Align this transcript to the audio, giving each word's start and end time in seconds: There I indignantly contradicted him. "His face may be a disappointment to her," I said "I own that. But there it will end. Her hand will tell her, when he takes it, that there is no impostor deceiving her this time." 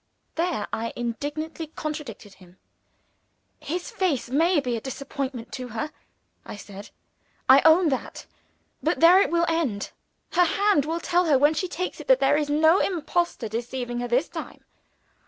There 0.33 0.67
I 0.73 0.93
indignantly 0.95 1.67
contradicted 1.67 2.33
him. 2.33 2.57
"His 3.59 3.91
face 3.91 4.31
may 4.31 4.59
be 4.59 4.75
a 4.75 4.81
disappointment 4.81 5.51
to 5.51 5.67
her," 5.67 5.91
I 6.43 6.55
said 6.55 6.89
"I 7.47 7.61
own 7.65 7.89
that. 7.89 8.25
But 8.81 8.99
there 8.99 9.21
it 9.21 9.29
will 9.29 9.45
end. 9.47 9.91
Her 10.31 10.45
hand 10.45 10.85
will 10.85 11.01
tell 11.01 11.25
her, 11.25 11.37
when 11.37 11.53
he 11.53 11.67
takes 11.67 11.99
it, 11.99 12.07
that 12.07 12.19
there 12.19 12.35
is 12.35 12.49
no 12.49 12.79
impostor 12.79 13.47
deceiving 13.47 13.99
her 13.99 14.07
this 14.07 14.27
time." 14.27 14.63